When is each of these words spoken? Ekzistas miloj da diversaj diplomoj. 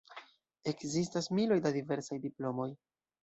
Ekzistas 0.71 1.27
miloj 1.39 1.59
da 1.67 1.73
diversaj 1.77 2.17
diplomoj. 2.27 2.69